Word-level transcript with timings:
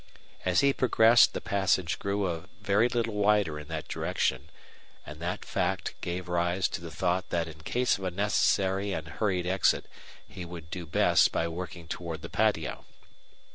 As 0.43 0.61
he 0.61 0.73
progressed 0.73 1.33
the 1.35 1.41
passage 1.41 1.99
grew 1.99 2.25
a 2.25 2.47
very 2.59 2.89
little 2.89 3.13
wider 3.13 3.59
in 3.59 3.67
that 3.67 3.87
direction, 3.87 4.49
and 5.05 5.19
that 5.19 5.45
fact 5.45 5.93
gave 6.01 6.27
rise 6.27 6.67
to 6.69 6.81
the 6.81 6.89
thought 6.89 7.29
that 7.29 7.47
in 7.47 7.61
case 7.61 7.99
of 7.99 8.03
a 8.03 8.09
necessary 8.09 8.93
and 8.93 9.07
hurried 9.07 9.45
exit 9.45 9.85
he 10.27 10.43
would 10.43 10.71
do 10.71 10.87
best 10.87 11.31
by 11.31 11.47
working 11.47 11.87
toward 11.87 12.23
the 12.23 12.29
patio. 12.31 12.83